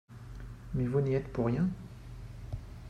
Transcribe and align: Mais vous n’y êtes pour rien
Mais 0.73 0.87
vous 0.87 0.99
n’y 0.99 1.13
êtes 1.13 1.31
pour 1.31 1.45
rien 1.45 1.69